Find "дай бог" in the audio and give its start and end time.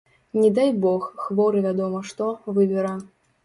0.59-1.05